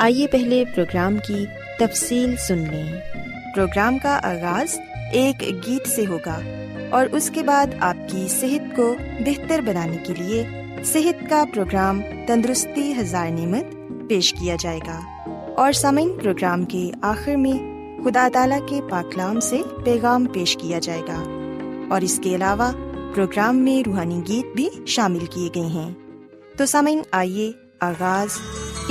آئیے 0.00 0.26
پہلے 0.26 0.64
پروگرام 0.74 1.16
کی 1.28 1.46
تفصیل 1.78 2.36
سن 2.36 2.58
لیں۔ 2.58 3.00
پروگرام 3.54 3.98
کا 3.98 4.20
آغاز 4.22 4.78
ایک 5.12 5.40
گیت 5.40 5.88
سے 5.88 6.06
ہوگا 6.06 6.40
اور 6.90 7.06
اس 7.12 7.30
کے 7.34 7.42
بعد 7.42 7.66
آپ 7.80 7.96
کی 8.10 8.26
صحت 8.28 8.76
کو 8.76 8.94
بہتر 9.26 9.60
بنانے 9.60 9.96
کے 9.96 10.14
لیے 10.18 10.46
صحت 10.84 11.30
کا 11.30 11.44
پروگرام 11.54 12.00
تندرستی 12.26 12.94
ہزار 13.00 13.30
نعمت 13.30 13.64
پیش 14.08 14.34
کیا 14.40 14.56
جائے 14.60 14.78
گا۔ 14.78 15.00
اور 15.56 15.72
سامعین، 15.72 16.18
پروگرام 16.22 16.64
کے 16.64 16.90
آخر 17.02 17.34
میں 17.34 17.52
خدا 18.04 18.28
تعالی 18.32 18.56
کے 18.68 18.80
پاکلام 18.90 19.40
سے 19.40 19.60
پیغام 19.84 20.24
پیش 20.24 20.58
کیا 20.60 20.78
جائے 20.78 21.02
گا۔ 21.08 21.24
اور 21.90 22.00
اس 22.00 22.20
کے 22.24 22.34
علاوہ 22.34 22.72
پروگرام 23.14 23.56
میں 23.56 23.88
روحانی 23.88 24.20
گیت 24.28 24.56
بھی 24.56 24.68
شامل 24.86 25.26
کیے 25.30 25.48
گئے 25.54 25.66
ہیں۔ 25.66 25.90
تو 26.56 26.66
سامعین، 26.66 27.00
آئیے 27.10 27.52
آغاز 27.80 28.28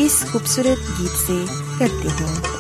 اس 0.02 0.24
خوبصورت 0.32 1.00
گیت 1.00 1.18
سے 1.18 1.44
کرتے 1.80 2.10
ہیں 2.20 2.60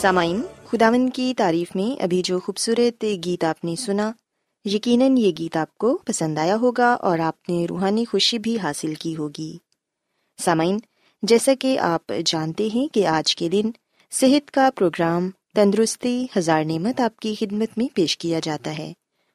سامعین 0.00 0.42
خداون 0.66 1.10
کی 1.10 1.34
تعریف 1.36 1.76
میں 1.76 2.02
ابھی 2.02 2.22
جو 2.22 2.40
خوبصورت 2.40 3.04
گیت 3.24 3.44
آپ 3.44 3.64
نے 3.64 3.76
سنا، 3.76 4.12
یقیناً 4.64 5.16
یہ 5.16 5.32
گیت 5.38 5.56
آپ 5.56 5.78
کو 5.78 5.98
پسند 6.04 6.38
آیا 6.38 6.56
ہوگا 6.56 6.92
اور 6.92 7.18
آپ 7.18 7.48
نے 7.48 7.66
روحانی 7.70 8.04
خوشی 8.04 8.38
بھی 8.38 8.58
حاصل 8.58 8.94
کی 8.94 9.16
ہوگی۔ 9.16 9.58
سامعین، 10.44 10.78
جیسا 11.22 11.52
کہ 11.60 11.78
آپ 11.78 12.12
جانتے 12.24 12.68
ہیں 12.74 12.94
کہ 12.94 13.06
آج 13.06 13.36
کے 13.36 13.48
دن 13.48 13.70
صحت 14.10 14.50
کا 14.50 14.70
پروگرام 14.76 15.30
تندرستی 15.54 16.26
ہزار 16.36 16.64
نعمت 16.64 17.00
آپ 17.00 17.20
کی 17.20 17.34
خدمت 17.40 17.78
میں 17.78 17.86
پیش 17.94 18.18
کیا 18.18 18.40
جاتا 18.42 18.78
ہے 18.78 18.92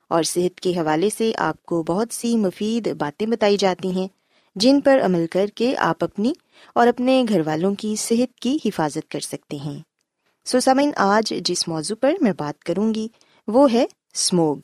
اور 0.07 0.23
صحت 0.23 0.59
کے 0.59 0.72
حوالے 0.72 1.09
سے 1.18 1.31
آپ 1.38 1.63
کو 1.63 1.84
بہت 1.84 2.07
سی 2.12 2.38
مفید 2.38 2.96
باتیں 2.97 3.28
بتائی 3.28 3.57
جاتی 3.57 3.91
ہیں 3.91 4.07
جن 4.56 4.81
پر 4.81 5.00
عمل 5.06 5.25
کر 5.31 5.46
کے 5.56 5.75
آپ 5.78 6.03
اپنی 6.03 6.34
اور 6.75 6.88
اپنے 6.88 7.25
گھر 7.29 7.41
والوں 7.46 7.75
کی 7.75 7.96
صحت 7.96 8.40
کی 8.40 8.57
حفاظت 8.66 9.12
کر 9.12 9.19
سکتے 9.19 9.57
ہیں۔ 9.57 9.92
سو 10.45 10.59
سمن 10.59 10.89
آج 10.97 11.33
جس 11.45 11.67
موضوع 11.67 11.95
پر 12.01 12.13
میں 12.21 12.31
بات 12.37 12.63
کروں 12.63 12.93
گی، 12.93 13.07
وہ 13.47 13.73
ہے 13.73 13.85
اسموگ 14.13 14.57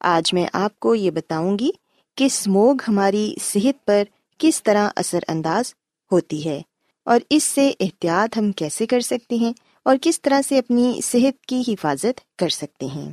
آج 0.00 0.34
میں 0.34 0.46
آپ 0.52 0.80
کو 0.80 0.94
یہ 0.94 1.10
بتاؤں 1.10 1.58
گی 1.58 1.70
کہ 2.16 2.24
اسموگ 2.24 2.76
ہماری 2.88 3.34
صحت 3.40 3.86
پر 3.86 4.02
کس 4.38 4.62
طرح 4.62 4.88
اثر 4.96 5.18
انداز 5.28 5.74
ہوتی 6.12 6.48
ہے 6.48 6.62
اور 7.04 7.20
اس 7.30 7.44
سے 7.44 7.72
احتیاط 7.80 8.38
ہم 8.38 8.52
کیسے 8.52 8.86
کر 8.86 9.00
سکتے 9.00 9.36
ہیں 9.36 9.52
اور 9.84 9.96
کس 10.02 10.22
طرح 10.22 10.40
سے 10.48 10.58
اپنی 10.58 11.00
صحت 11.04 11.46
کی 11.46 11.62
حفاظت 11.68 12.38
کر 12.38 12.48
سکتے 12.48 12.86
ہیں۔ 12.86 13.12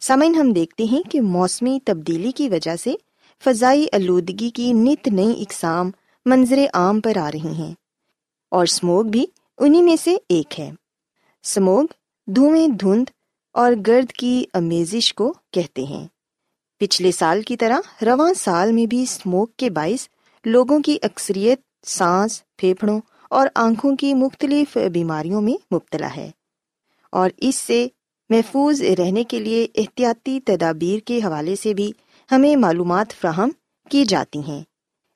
سمن 0.00 0.34
ہم 0.34 0.52
دیکھتے 0.52 0.84
ہیں 0.84 1.02
کہ 1.02 1.20
موسمی 1.20 1.78
تبدیلی 1.84 2.30
کی 2.30 2.48
وجہ 2.48 2.76
سے 2.76 2.94
فضائی 3.44 3.86
آلودگی 3.92 4.50
کی 4.50 4.72
نت 4.72 5.08
نئی 5.08 5.42
اقسام 5.42 5.90
منظر 6.26 6.58
عام 6.74 7.00
پر 7.00 7.16
آ 7.16 7.30
رہی 7.30 7.54
ہیں 7.58 7.74
اور 8.50 8.62
اسموگ 8.62 9.04
بھی 9.04 9.26
انہیں 9.58 9.82
میں 9.82 9.96
سے 9.96 10.16
ایک 10.28 10.60
ہے۔ 10.60 10.70
سموگ، 11.42 11.86
دھوئیں 12.26 12.68
دھند 12.68 13.04
اور 13.52 13.72
گرد 13.86 14.12
کی 14.12 14.44
امیزش 14.52 15.14
کو 15.14 15.34
کہتے 15.50 15.82
ہیں۔ 15.82 16.06
پچھلے 16.78 17.12
سال 17.12 17.42
کی 17.42 17.56
طرح 17.56 18.04
رواں 18.04 18.34
سال 18.34 18.72
میں 18.72 18.86
بھی 18.86 19.02
اسموک 19.02 19.56
کے 19.56 19.70
باعث 19.70 20.08
لوگوں 20.44 20.80
کی 20.80 20.98
اکثریت 21.02 21.86
سانس، 21.86 22.42
پھیپھڑوں 22.56 23.00
اور 23.30 23.48
آنکھوں 23.54 23.96
کی 23.96 24.14
مختلف 24.14 24.78
بیماریوں 24.92 25.40
میں 25.40 25.74
مبتلا 25.74 26.08
ہے۔ 26.16 26.30
اور 27.12 27.30
اس 27.36 27.56
سے 27.56 27.86
محفوظ 28.30 28.82
رہنے 28.82 29.24
کے 29.24 29.38
لیے 29.38 29.66
احتیاطی 29.74 30.40
تدابیر 30.40 30.98
کے 30.98 31.18
حوالے 31.18 31.56
سے 31.56 31.74
بھی 31.74 31.92
ہمیں 32.32 32.56
معلومات 32.56 33.12
فراہم 33.20 33.50
کی 33.88 34.04
جاتی 34.04 34.38
ہیں۔ 34.48 34.62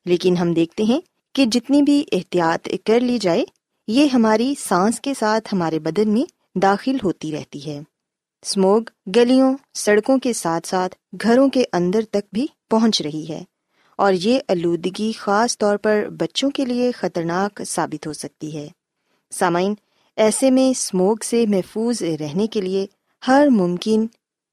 لیکن 0.05 0.37
ہم 0.37 0.53
دیکھتے 0.53 0.83
ہیں 0.83 1.01
کہ 1.33 1.45
جتنی 1.45 1.81
بھی 1.81 2.03
احتیاط 2.11 2.69
کر 2.85 2.99
لی 2.99 3.17
جائے 3.17 3.45
یہ 3.89 4.07
ہماری 4.07 4.53
سانس 4.59 5.01
کے 5.01 5.13
ساتھ 5.19 5.53
ہمارے 5.53 5.79
بدن 5.79 6.09
میں 6.09 6.57
داخل 6.59 6.97
ہوتی 7.03 7.31
رہتی 7.31 7.65
ہے۔ 7.65 7.79
اسموگ 8.41 8.81
گلیوں، 9.15 9.57
سڑکوں 9.73 10.17
کے 10.17 10.33
ساتھ 10.33 10.67
ساتھ 10.67 10.95
گھروں 11.23 11.49
کے 11.49 11.63
اندر 11.73 12.01
تک 12.11 12.33
بھی 12.33 12.47
پہنچ 12.69 13.01
رہی 13.01 13.25
ہے 13.29 13.43
اور 13.97 14.13
یہ 14.13 14.39
آلودگی 14.49 15.11
خاص 15.11 15.57
طور 15.57 15.77
پر 15.77 16.05
بچوں 16.09 16.49
کے 16.49 16.65
لیے 16.65 16.91
خطرناک 16.91 17.61
ثابت 17.67 18.07
ہو 18.07 18.13
سکتی 18.13 18.57
ہے۔ 18.57 18.67
سامعین، 19.31 19.73
ایسے 20.15 20.51
میں 20.51 20.69
اسموگ 20.69 21.17
سے 21.25 21.45
محفوظ 21.49 22.01
رہنے 22.01 22.47
کے 22.47 22.61
لیے 22.61 22.85
ہر 23.27 23.47
ممکن 23.51 24.07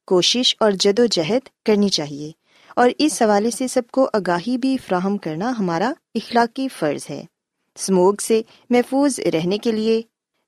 کوشش 0.07 0.57
اور 0.61 0.73
جد 0.73 0.99
و 0.99 1.07
جہد 1.07 1.49
کرنی 1.67 1.89
چاہیے 1.89 2.33
اور 2.77 2.91
اس 2.99 3.23
حوالے 3.23 3.51
سے 3.51 3.69
سب 3.69 3.83
کو 3.91 4.11
آگاہی 4.13 4.59
بھی 4.59 4.77
فراہم 4.77 5.17
کرنا 5.19 5.53
ہمارا 5.59 5.93
اخلاقی 6.15 6.69
فرض 6.69 7.07
ہے۔ 7.11 7.25
اسموگ 7.75 8.15
سے 8.23 8.43
محفوظ 8.71 9.21
رہنے 9.21 9.59
کے 9.59 9.73
لیے 9.73 10.03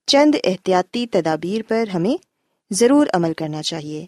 چند 0.06 0.34
احتیاطی 0.44 1.06
تدابیر 1.06 1.62
پر 1.68 1.88
ہمیں 1.88 2.24
ضرور 2.70 3.06
عمل 3.12 3.32
کرنا 3.32 3.62
چاہیے۔ 3.62 4.06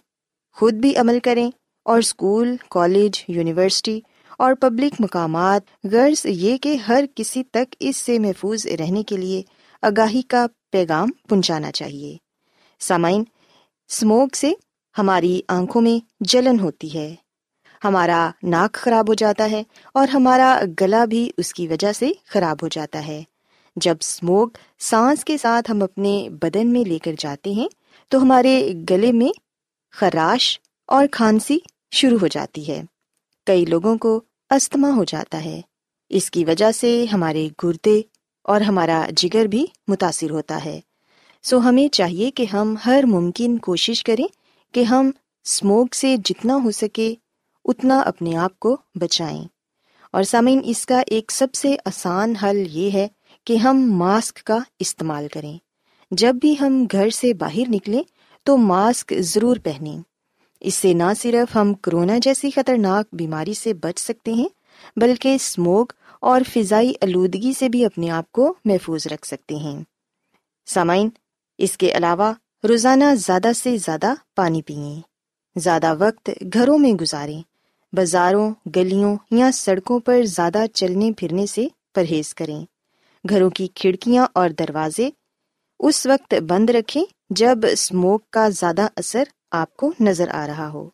خود 0.52 0.74
بھی 0.74 0.96
عمل 0.96 1.18
کریں 1.20 1.50
اور 1.84 1.98
اسکول 1.98 2.56
کالج، 2.70 3.24
یونیورسٹی 3.28 4.00
اور 4.38 4.54
پبلک 4.54 4.94
مقامات، 5.00 5.62
غرض 5.84 6.26
یہ 6.26 6.56
کہ 6.56 6.76
ہر 6.76 7.04
کسی 7.14 7.44
تک 7.44 7.74
اس 7.80 7.96
سے 7.96 8.18
محفوظ 8.18 8.66
رہنے 8.66 9.02
کے 9.02 9.16
لیے 9.16 9.42
آگاہی 9.82 10.22
کا 10.22 10.46
پیغام 10.72 11.10
پہنچانا 11.28 11.72
چاہیے۔ 11.72 12.16
سامعین 12.80 13.24
اسموگ 13.88 14.28
سے 14.34 14.52
ہماری 14.98 15.40
آنکھوں 15.48 15.82
میں 15.82 16.06
جلن 16.20 16.60
ہوتی 16.60 16.98
ہے۔ 16.98 17.14
ہمارا 17.84 18.30
ناک 18.42 18.72
خراب 18.74 19.08
ہو 19.08 19.14
جاتا 19.14 19.50
ہے 19.50 19.62
اور 19.94 20.08
ہمارا 20.08 20.60
گلا 20.80 21.04
بھی 21.04 21.30
اس 21.36 21.54
کی 21.54 21.68
وجہ 21.68 21.92
سے 21.92 22.10
خراب 22.26 22.56
ہو 22.62 22.68
جاتا 22.68 23.06
ہے۔ 23.06 23.22
جب 23.76 23.96
اسموگ 24.00 24.48
سانس 24.78 25.24
کے 25.24 25.38
ساتھ 25.38 25.70
ہم 25.70 25.82
اپنے 25.82 26.28
بدن 26.42 26.72
میں 26.72 26.84
لے 26.84 26.98
کر 26.98 27.12
جاتے 27.18 27.50
ہیں، 27.50 27.68
تو 28.08 28.22
ہمارے 28.22 28.72
گلے 28.90 29.12
میں 29.12 29.28
خراش 29.92 30.60
اور 30.86 31.06
کھانسی 31.12 31.58
شروع 31.90 32.18
ہو 32.22 32.26
جاتی 32.26 32.68
ہے۔ 32.68 32.82
کئی 33.46 33.64
لوگوں 33.64 33.98
کو 33.98 34.20
استھما 34.50 34.90
ہو 34.96 35.04
جاتا 35.04 35.44
ہے۔ 35.44 35.60
اس 36.08 36.30
کی 36.30 36.44
وجہ 36.44 36.72
سے 36.72 37.04
ہمارے 37.12 37.48
گردے 37.64 38.02
اور 38.42 38.60
ہمارا 38.60 39.06
جگر 39.16 39.44
بھی 39.44 39.66
متاثر 39.88 40.30
ہوتا 40.30 40.64
ہے۔ 40.64 40.80
سو 41.42 41.58
ہمیں 41.58 41.88
چاہیے 41.88 42.30
کہ 42.30 42.46
ہم 42.52 42.74
ہر 42.86 43.04
ممکن 43.06 43.58
کوشش 43.58 44.04
کریں 44.04 44.26
کہ 44.74 44.82
ہم 44.82 45.10
اسموک 45.44 45.94
سے 45.94 46.16
جتنا 46.24 46.54
ہو 46.64 46.70
سکے 46.70 47.14
اتنا 47.68 48.00
اپنے 48.00 48.36
آپ 48.36 48.60
کو 48.60 48.76
بچائیں۔ 48.94 49.44
اور 50.12 50.22
سامعین، 50.22 50.60
اس 50.64 50.86
کا 50.86 51.02
ایک 51.06 51.30
سب 51.30 51.54
سے 51.54 51.76
آسان 51.84 52.36
حل 52.36 52.66
یہ 52.70 52.90
ہے 52.90 53.08
کہ 53.44 53.56
ہم 53.56 53.92
ماسک 53.92 54.36
کا 54.44 54.58
استعمال 54.78 55.28
کریں۔ 55.28 55.58
جب 56.10 56.34
بھی 56.34 56.54
ہم 56.60 56.86
گھر 56.92 57.10
سے 57.10 57.34
باہر 57.34 57.68
نکلیں 57.68 58.02
تو 58.42 58.56
ماسک 58.56 59.14
ضرور 59.18 59.56
پہنیں۔ 59.56 59.98
اس 60.60 60.74
سے 60.74 60.92
نہ 60.92 61.14
صرف 61.20 61.56
ہم 61.56 61.74
کرونا 61.74 62.18
جیسی 62.22 62.50
خطرناک 62.50 63.06
بیماری 63.12 63.54
سے 63.54 63.74
بچ 63.74 64.00
سکتے 64.00 64.32
ہیں، 64.32 64.48
بلکہ 64.96 65.34
اسموک 65.34 65.92
اور 66.20 66.40
فضائی 66.54 66.92
آلودگی 67.02 67.52
سے 67.58 67.68
بھی 67.68 67.84
اپنے 67.84 68.10
آپ 68.10 68.32
کو 68.32 68.54
محفوظ 68.64 69.06
رکھ 69.06 69.26
سکتے 69.26 69.56
ہیں۔ 69.56 69.82
سامعین، 70.66 71.08
اس 71.58 71.76
کے 71.76 71.96
علاوہ 71.96 72.32
روزانہ 72.68 73.04
زیادہ 73.14 73.52
سے 73.56 73.76
زیادہ 73.76 74.14
پانی 74.36 74.62
پئیں۔ 74.62 75.00
زیادہ 75.56 75.94
وقت 75.98 76.30
گھروں 76.54 76.78
میں 76.78 76.92
گزاریں۔ 76.92 77.42
بازاروں، 77.92 78.54
گلیوں 78.76 79.16
یا 79.30 79.50
سڑکوں 79.52 80.00
پر 80.00 80.22
زیادہ 80.22 80.64
چلنے 80.74 81.12
پھرنے 81.12 81.46
سے 81.46 81.66
پرہیز 81.94 82.34
کریں۔ 82.34 82.64
گھروں 83.28 83.50
کی 83.50 83.66
کھڑکیاں 83.74 84.26
اور 84.34 84.50
دروازے 84.50 85.10
اس 85.80 86.06
وقت 86.06 86.34
بند 86.34 86.70
رکھیں 86.70 87.04
جب 87.30 87.58
اسموک 87.70 88.30
کا 88.30 88.48
زیادہ 88.48 88.86
اثر 88.96 89.22
آپ 89.50 89.76
کو 89.76 89.92
نظر 90.00 90.28
آ 90.28 90.46
رہا 90.46 90.68
ہو۔ 90.68 90.88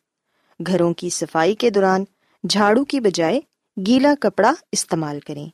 گھروں 0.67 0.93
کی 0.93 1.09
صفائی 1.09 1.55
کے 1.55 1.69
دوران 1.69 2.03
جھاڑو 2.49 2.85
کی 2.85 2.99
بجائے 2.99 3.39
گیلا 3.87 4.13
کپڑا 4.19 4.53
استعمال 4.71 5.19
کریں۔ 5.19 5.49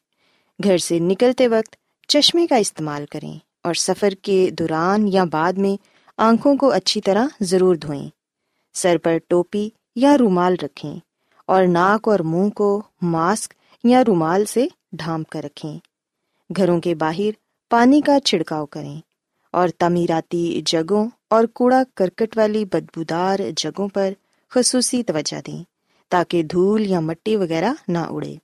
گھر 0.64 0.78
سے 0.78 1.00
نکلتے 1.00 1.48
وقت 1.48 1.76
چشمے 2.08 2.48
کا 2.48 2.56
استعمال 2.56 3.06
کریں 3.12 3.38
اور 3.64 3.74
سفر 3.74 4.10
کے 4.10 4.50
دوران 4.52 5.08
یا 5.08 5.24
بعد 5.24 5.54
میں 5.54 5.82
آنکھوں 6.18 6.56
کو 6.56 6.72
اچھی 6.72 7.02
طرح 7.02 7.28
ضرور 7.42 7.76
دھوئیں۔ 7.76 8.10
سر 8.74 8.98
پر 8.98 9.18
ٹوپی 9.28 9.70
یا 9.96 10.18
رومال 10.18 10.56
رکھیں۔ 10.64 11.00
اور 11.46 11.64
ناک 11.66 12.08
اور 12.08 12.20
منہ 12.20 12.50
کو 12.50 12.82
ماسک 13.02 13.54
یا 13.84 14.04
رومال 14.08 14.46
سے 14.46 14.68
ڈھانپ 14.92 15.30
کر 15.30 15.44
رکھیں۔ 15.44 15.80
گھروں 16.58 16.82
کے 16.82 16.96
باہر 16.96 17.30
پانی 17.70 18.02
کا 18.02 18.20
چھڑکاؤ 18.20 18.66
کریں 18.66 19.00
اور 19.52 19.70
تعمیراتی 19.78 20.62
جگہوں 20.66 21.10
اور 21.30 21.44
کوڑا 21.44 21.84
کرکٹ 21.96 22.38
والی 22.38 22.66
بدبودار 22.66 23.40
جگہوں 23.58 23.88
پر 23.88 24.14
خصوصی 24.50 25.04
توجہ 25.04 25.42
دیں 25.48 25.64
تاکہ 26.10 26.44
دھول 26.44 26.86
یا 26.86 27.00
مٹی 27.00 27.36
وغیرہ 27.36 27.74
نہ 27.88 27.98
اڑے۔ 27.98 28.36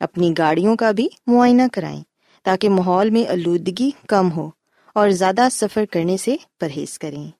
اپنی 0.00 0.34
گاڑیوں 0.38 0.76
کا 0.76 0.90
بھی 0.90 1.08
معائنہ 1.26 1.62
کرائیں 1.72 2.02
تاکہ 2.42 2.68
ماحول 2.68 3.10
میں 3.10 3.28
آلودگی 3.28 3.90
کم 4.08 4.32
ہو 4.32 4.50
اور 4.92 5.10
زیادہ 5.10 5.48
سفر 5.50 5.84
کرنے 5.90 6.16
سے 6.16 6.36
پرہیز 6.60 6.98
کریں۔ 6.98 7.30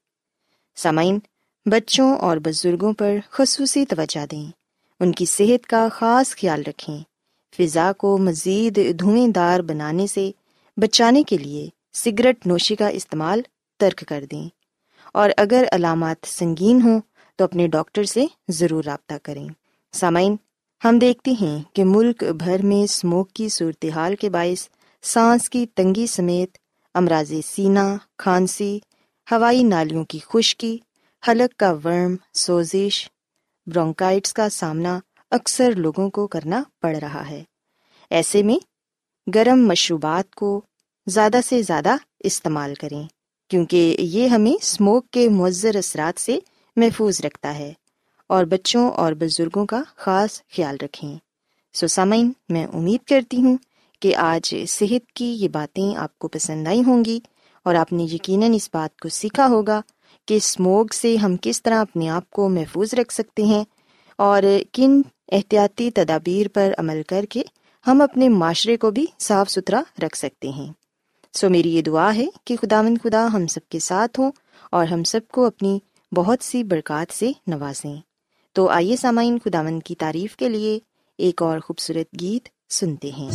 سامعین، 0.76 1.18
بچوں 1.66 2.16
اور 2.16 2.36
بزرگوں 2.36 2.92
پر 2.92 3.16
خصوصی 3.30 3.86
توجہ 3.86 4.26
دیں۔ 4.26 4.65
ان 5.00 5.12
کی 5.12 5.24
صحت 5.24 5.66
کا 5.66 5.88
خاص 5.92 6.36
خیال 6.36 6.62
رکھیں۔ 6.66 6.98
فضا 7.58 7.92
کو 7.92 8.18
مزید 8.18 9.00
دھویں 9.00 9.28
دار 9.28 9.60
بنانے 9.60 10.06
سے 10.06 10.30
بچانے 10.76 11.22
کے 11.22 11.38
لیے 11.38 11.68
سگریٹ 11.92 12.46
نوشی 12.46 12.76
کا 12.76 12.88
استعمال 12.88 13.40
ترک 13.78 14.04
کر 14.08 14.24
دیں۔ 14.30 14.48
اور 15.12 15.30
اگر 15.36 15.64
علامات 15.72 16.16
سنگین 16.26 16.82
ہوں 16.82 17.00
تو 17.36 17.44
اپنے 17.44 17.68
ڈاکٹر 17.68 18.04
سے 18.04 18.24
ضرور 18.48 18.84
رابطہ 18.84 19.14
کریں۔ 19.22 19.48
سامعین، 19.92 20.36
ہم 20.84 20.98
دیکھتے 20.98 21.30
ہیں 21.40 21.62
کہ 21.72 21.84
ملک 21.84 22.24
بھر 22.24 22.62
میں 22.62 22.82
اسموک 22.82 23.30
کی 23.32 23.48
صورتحال 23.48 24.16
کے 24.16 24.30
باعث 24.30 24.68
سانس 25.02 25.50
کی 25.50 25.66
تنگی 25.66 26.06
سمیت 26.06 26.56
امراض 26.94 27.32
سینہ 27.46 27.96
کھانسی، 28.18 28.78
ہوائی 29.30 29.62
نالیوں 29.62 30.04
کی 30.04 30.18
خشکی، 30.28 30.78
حلق 31.28 31.58
کا 31.58 31.72
ورم، 31.84 32.16
سوزش 32.34 33.08
برونکائٹس 33.66 34.32
کا 34.32 34.48
سامنا 34.48 35.00
اکثر 35.30 35.72
لوگوں 35.72 36.10
کو 36.10 36.26
کرنا 36.26 36.62
پڑ 36.80 36.96
رہا 36.96 37.30
ہے۔ 37.30 37.44
ایسے 38.10 38.42
میں 38.42 38.58
گرم 39.34 39.66
مشروبات 39.66 40.34
کو 40.34 40.60
زیادہ 41.06 41.40
سے 41.48 41.62
زیادہ 41.62 41.96
استعمال 42.20 42.74
کریں، 42.74 43.02
کیونکہ 43.48 43.96
یہ 43.98 44.28
ہمیں 44.28 44.52
اسموک 44.52 45.10
کے 45.10 45.28
مؤثر 45.28 45.76
اثرات 45.76 46.20
سے 46.20 46.38
محفوظ 46.76 47.20
رکھتا 47.20 47.54
ہے 47.54 47.72
اور 48.26 48.44
بچوں 48.44 48.90
اور 48.90 49.12
بزرگوں 49.12 49.66
کا 49.66 49.82
خاص 49.96 50.42
خیال 50.56 50.76
رکھیں۔ 50.82 51.16
سوسامین 51.74 52.32
میں 52.48 52.66
امید 52.66 53.08
کرتی 53.08 53.36
ہوں 53.36 53.56
کہ 54.00 54.16
آج 54.16 54.54
صحت 54.68 55.12
کی 55.12 55.24
یہ 55.24 55.48
باتیں 55.48 55.96
آپ 55.96 56.18
کو 56.18 56.28
پسند 56.28 56.68
آئی 56.68 56.82
ہوں 56.86 57.04
گی 57.04 57.20
اور 57.62 57.74
آپ 57.74 57.92
نے 57.92 58.02
یقیناً 58.02 58.54
اس 58.54 58.70
بات 58.72 59.00
کو 59.00 59.08
سیکھا 59.08 59.46
ہوگا 59.46 59.80
کہ 60.26 60.34
اسموگ 60.34 60.86
سے 60.94 61.16
ہم 61.16 61.36
کس 61.42 61.62
طرح 61.62 61.80
اپنے 61.80 62.08
آپ 62.08 62.30
کو 62.30 62.48
محفوظ 62.48 62.94
رکھ 62.94 63.14
سکتے 63.14 63.42
ہیں 63.42 63.64
اور 64.18 64.42
کن 64.72 65.02
احتیاطی 65.32 65.90
تدابیر 65.90 66.46
پر 66.54 66.72
عمل 66.78 67.02
کر 67.08 67.24
کے 67.30 67.42
ہم 67.86 68.02
اپنے 68.02 68.28
معاشرے 68.28 68.76
کو 68.76 68.90
بھی 68.90 69.06
صاف 69.18 69.50
ستھرا 69.50 69.82
رکھ 70.02 70.18
سکتے 70.18 70.48
ہیں۔ 70.48 70.72
سو 71.32 71.50
میری 71.50 71.76
یہ 71.76 71.82
دعا 71.82 72.14
ہے 72.14 72.26
کہ 72.44 72.56
خدا 72.56 72.82
مند 72.82 72.98
خدا 73.02 73.28
ہم 73.32 73.46
سب 73.46 73.60
کے 73.68 73.78
ساتھ 73.78 74.20
ہوں 74.20 74.32
اور 74.70 74.86
ہم 74.86 75.04
سب 75.04 75.20
کو 75.32 75.46
اپنی 75.46 75.78
بہت 76.12 76.44
سی 76.44 76.64
برکات 76.64 77.12
سے 77.12 77.32
نوازیں۔ 77.46 77.96
تو 78.52 78.68
آئیے 78.68 78.96
سامعین 78.96 79.38
خدا 79.44 79.62
مند 79.62 79.80
کی 79.82 79.94
تعریف 79.94 80.36
کے 80.36 80.48
لیے 80.48 80.78
ایک 81.18 81.42
اور 81.42 81.60
خوبصورت 81.60 82.20
گیت 82.20 82.48
سنتے 82.72 83.10
ہیں۔ 83.10 83.30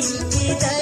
دل 0.00 0.30
کی 0.30 0.79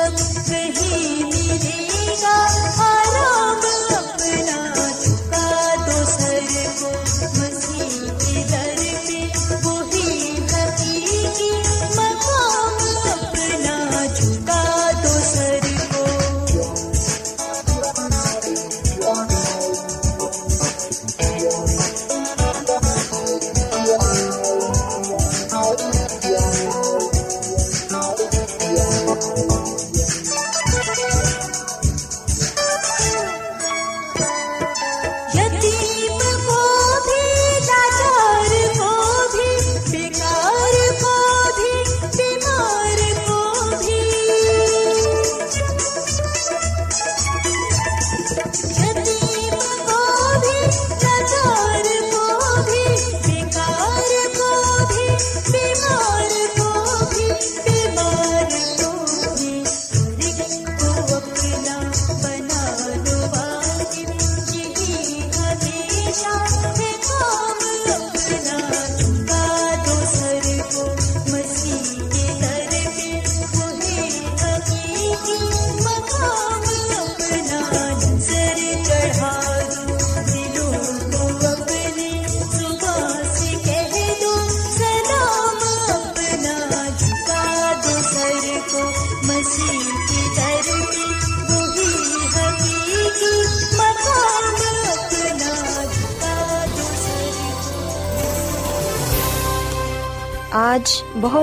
سکتے 0.00 0.62
ہی 0.78 1.09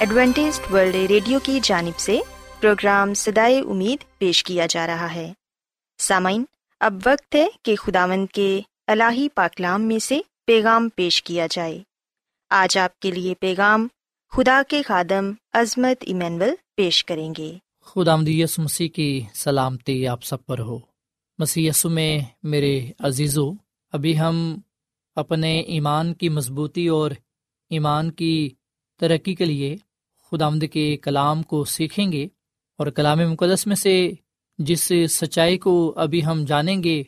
Adventist 0.00 0.60
World 0.72 0.94
Radio 0.94 1.38
کی 1.42 1.60
جانب 1.62 1.98
سے 1.98 2.20
پروگرام 2.60 3.14
سدائے 3.14 3.58
امید 3.58 4.18
پیش 4.18 4.44
کیا 4.44 4.66
جا 4.70 4.86
رہا 4.86 5.14
ہے۔ 5.14 5.32
سامعین، 5.98 6.44
اب 6.80 6.94
وقت 7.06 7.34
ہے 7.34 7.46
کہ 7.62 7.76
خداوند 7.76 8.26
کے 8.32 8.60
الہی 8.86 9.28
پاکلام 9.34 9.82
میں 9.82 9.98
سے 9.98 10.20
پیغام 10.46 10.88
پیش 10.88 11.22
کیا 11.22 11.46
جائے۔ 11.50 11.82
آج 12.50 12.78
آپ 12.78 13.00
کے 13.00 13.10
لیے 13.10 13.34
پیغام 13.34 13.88
خدا 14.30 14.62
کے 14.68 14.82
خادم 14.82 15.32
عظمت 15.52 15.96
ایمینول 16.00 16.50
پیش 16.76 17.04
کریں 17.04 17.34
گے۔ 17.38 17.58
خدا 17.80 18.16
یس 18.26 18.58
مسیح 18.58 18.88
کی 18.88 19.22
سلامتی 19.34 20.06
آپ 20.06 20.22
سب 20.22 20.46
پر 20.46 20.58
ہو۔ 20.58 20.78
مسی 21.38 21.68
میں 21.84 22.20
میرے 22.42 22.90
عزیزو، 22.98 23.52
ابھی 23.92 24.20
ہم 24.20 24.58
اپنے 25.16 25.60
ایمان 25.60 26.14
کی 26.14 26.28
مضبوطی 26.28 26.88
اور 26.88 27.10
ایمان 27.70 28.10
کی 28.10 28.50
ترقی 28.98 29.34
کے 29.34 29.44
لیے 29.44 29.76
خدا 30.30 30.46
آمد 30.46 30.64
کے 30.72 30.96
کلام 30.96 31.42
کو 31.42 31.64
سیکھیں 31.64 32.10
گے 32.12 32.26
اور 32.78 32.86
کلام 32.86 33.18
مقدس 33.30 33.66
میں 33.66 33.76
سے 33.76 33.94
جس 34.58 34.92
سچائی 35.10 35.58
کو 35.58 35.92
ابھی 35.96 36.24
ہم 36.24 36.44
جانیں 36.44 36.82
گے، 36.84 37.02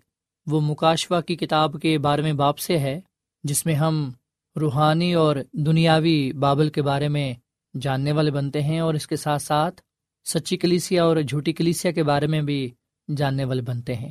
وہ 0.46 0.60
مکاشفہ 0.60 1.20
کی 1.20 1.36
کتاب 1.36 1.76
کے 1.82 1.96
بارہویں 1.98 2.32
باپ 2.32 2.58
سے 2.58 2.78
ہے، 2.78 3.00
جس 3.44 3.64
میں 3.66 3.74
ہم 3.74 4.10
روحانی 4.56 5.12
اور 5.14 5.36
دنیاوی 5.52 6.32
بابل 6.32 6.70
کے 6.70 6.82
بارے 6.82 7.08
میں 7.08 7.32
جاننے 7.74 8.12
والے 8.12 8.30
بنتے 8.30 8.62
ہیں 8.62 8.80
اور 8.80 8.94
اس 8.94 9.06
کے 9.06 9.16
ساتھ 9.16 9.42
ساتھ 9.42 9.80
سچی 10.26 10.56
کلیسیا 10.56 11.04
اور 11.04 11.16
جھوٹی 11.16 11.52
کلیسیا 11.52 11.92
کے 11.92 12.02
بارے 12.02 12.26
میں 12.26 12.40
بھی 12.42 12.70
جاننے 13.08 13.44
والے 13.44 13.62
بنتے 13.62 13.94
ہیں۔ 13.94 14.10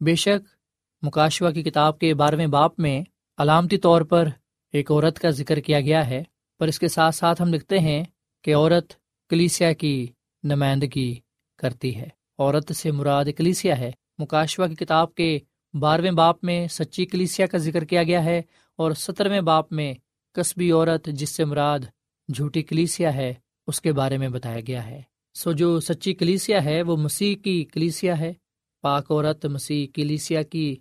بے 0.00 0.14
شک 0.14 0.46
مکاشوا 1.02 1.50
کی 1.50 1.62
کتاب 1.62 1.98
کے 1.98 2.14
بارہویں 2.14 2.46
باپ 2.46 2.78
میں 2.80 3.00
علامتی 3.38 3.78
طور 3.78 4.02
پر 4.02 4.28
ایک 4.74 4.90
عورت 4.90 5.18
کا 5.18 5.30
ذکر 5.30 5.60
کیا 5.60 5.80
گیا 5.80 6.06
ہے، 6.08 6.22
پر 6.60 6.68
اس 6.68 6.78
کے 6.78 6.88
ساتھ 6.88 7.14
ساتھ 7.14 7.42
ہم 7.42 7.54
لکھتے 7.54 7.78
ہیں 7.78 8.02
کہ 8.42 8.54
عورت 8.54 8.92
کلیسیا 9.28 9.72
کی 9.72 10.06
نمائندگی 10.42 11.14
کرتی 11.58 11.96
ہے۔ 11.96 12.08
عورت 12.38 12.76
سے 12.76 12.90
مراد 12.90 13.24
کلیسیا 13.36 13.78
ہے۔ 13.78 13.90
مکاشوا 14.18 14.66
کی 14.66 14.74
کتاب 14.74 15.14
کے 15.14 15.38
بارہویں 15.74 16.10
باپ 16.10 16.44
میں 16.44 16.66
سچی 16.66 17.06
کلیسیا 17.06 17.46
کا 17.46 17.58
ذکر 17.58 17.84
کیا 17.84 18.02
گیا 18.02 18.24
ہے 18.24 18.42
اور 18.76 18.92
سترویں 18.92 19.40
باپ 19.40 19.72
میں 19.72 19.94
قصبی 20.32 20.72
عورت 20.72 21.06
جس 21.06 21.30
سے 21.30 21.44
مراد 21.44 21.78
جھوٹی 22.34 22.62
کلیسیا 22.62 23.14
ہے، 23.14 23.34
اس 23.66 23.80
کے 23.80 23.92
بارے 23.92 24.18
میں 24.18 24.28
بتایا 24.28 24.60
گیا 24.66 24.86
ہے۔ 24.86 25.02
سو 25.34 25.52
جو 25.52 25.80
سچی 25.80 26.14
کلیسیا 26.14 26.64
ہے، 26.64 26.82
وہ 26.82 26.96
مسیح 26.96 27.36
کی 27.36 27.64
کلیسیا 27.64 28.18
ہے۔ 28.18 28.32
پاک 28.82 29.10
عورت 29.10 29.46
مسیح 29.46 29.86
کلیسیا 29.94 30.42
کی 30.42 30.76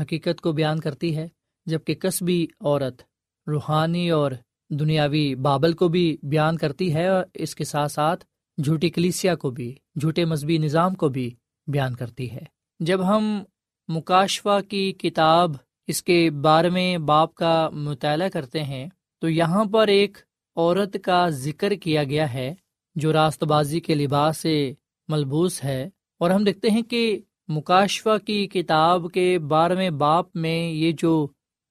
حقیقت 0.00 0.40
کو 0.40 0.52
بیان 0.52 0.80
کرتی 0.80 1.16
ہے 1.16 1.28
جبکہ 1.66 1.94
قصبی 2.00 2.46
عورت 2.60 3.02
روحانی 3.46 4.10
اور 4.10 4.32
دنیاوی 4.80 5.34
بابل 5.34 5.72
کو 5.72 5.88
بھی 5.88 6.16
بیان 6.22 6.56
کرتی 6.56 6.94
ہے 6.94 7.06
اور 7.06 7.24
اس 7.34 7.54
کے 7.54 7.64
ساتھ 7.64 7.92
ساتھ 7.92 8.24
جھوٹی 8.58 8.90
کلیسیا 8.90 9.34
کو 9.34 9.50
بھی، 9.50 9.74
جھوٹے 10.00 10.24
مذہبی 10.24 10.58
نظام 10.58 10.94
کو 10.94 11.08
بھی 11.08 11.28
بیان 11.66 11.94
کرتی 11.94 12.30
ہے۔ 12.30 12.44
جب 12.80 13.06
ہم 13.08 13.42
مکاشوا 13.88 14.60
کی 14.60 14.92
کتاب 14.92 15.52
اس 15.88 16.02
کے 16.02 16.18
بارہویں 16.42 16.98
باپ 16.98 17.34
کا 17.34 17.68
مطالعہ 17.72 18.28
کرتے 18.28 18.62
ہیں، 18.62 18.86
تو 19.22 19.28
یہاں 19.28 19.64
پر 19.64 19.88
ایک 19.88 20.18
عورت 20.56 20.96
کا 21.04 21.28
ذکر 21.28 21.74
کیا 21.74 22.04
گیا 22.04 22.32
ہے 22.34 22.54
جو 22.96 23.12
راست 23.12 23.44
بازی 23.44 23.80
کے 23.80 23.94
لباس 23.94 24.36
سے 24.36 24.72
ملبوس 25.08 25.62
ہے 25.64 25.82
اور 26.20 26.30
ہم 26.30 26.44
دیکھتے 26.44 26.70
ہیں 26.70 26.82
کہ 26.82 27.20
مکاشفہ 27.48 28.16
کی 28.26 28.46
کتاب 28.46 29.10
کے 29.14 29.38
بارہویں 29.38 29.90
باپ 29.90 30.36
میں 30.36 30.58
یہ 30.72 30.92
جو 30.98 31.26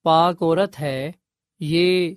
پاک 0.06 0.42
عورت 0.44 0.80
ہے، 0.80 1.12
یہ 1.60 2.14